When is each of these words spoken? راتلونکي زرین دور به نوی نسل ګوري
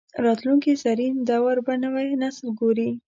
راتلونکي 0.25 0.71
زرین 0.83 1.15
دور 1.29 1.55
به 1.65 1.73
نوی 1.83 2.09
نسل 2.23 2.47
ګوري 2.59 2.89